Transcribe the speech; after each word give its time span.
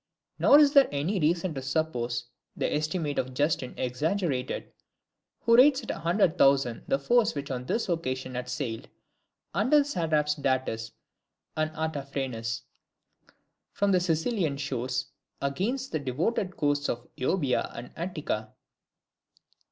Nor 0.39 0.57
is 0.57 0.73
there 0.73 0.87
any 0.91 1.19
reason 1.19 1.53
to 1.53 1.61
suppose 1.61 2.25
the 2.57 2.73
estimate 2.73 3.19
of 3.19 3.35
Justin 3.35 3.75
exaggerated, 3.77 4.71
who 5.41 5.55
rates 5.55 5.83
at 5.83 5.91
a 5.91 5.99
hundred 5.99 6.39
thousand 6.39 6.85
the 6.87 6.97
force 6.97 7.35
which 7.35 7.51
on 7.51 7.65
this 7.67 7.87
occasion 7.87 8.33
had 8.33 8.49
sailed, 8.49 8.89
under 9.53 9.77
the 9.77 9.85
satraps 9.85 10.33
Datis 10.33 10.93
and 11.55 11.69
Artaphernes, 11.75 12.63
from 13.73 13.91
the 13.91 13.99
Cilician 13.99 14.57
shores, 14.57 15.05
against 15.39 15.91
the 15.91 15.99
devoted 15.99 16.57
coasts 16.57 16.89
of 16.89 17.07
Euboea 17.17 17.69
and 17.75 17.91
Attica. 17.95 18.51